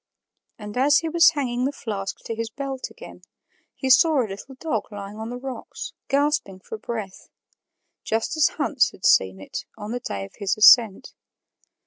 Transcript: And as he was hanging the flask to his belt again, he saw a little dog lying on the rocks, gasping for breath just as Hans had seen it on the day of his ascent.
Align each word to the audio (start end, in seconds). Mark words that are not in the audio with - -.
And 0.57 0.77
as 0.77 0.97
he 0.97 1.09
was 1.09 1.29
hanging 1.29 1.65
the 1.65 1.71
flask 1.71 2.17
to 2.25 2.33
his 2.33 2.49
belt 2.49 2.89
again, 2.89 3.21
he 3.75 3.91
saw 3.91 4.19
a 4.19 4.25
little 4.27 4.55
dog 4.55 4.91
lying 4.91 5.17
on 5.19 5.29
the 5.29 5.37
rocks, 5.37 5.93
gasping 6.07 6.59
for 6.59 6.79
breath 6.79 7.29
just 8.03 8.35
as 8.35 8.47
Hans 8.57 8.89
had 8.89 9.05
seen 9.05 9.39
it 9.39 9.63
on 9.77 9.91
the 9.91 9.99
day 9.99 10.25
of 10.25 10.33
his 10.39 10.57
ascent. 10.57 11.13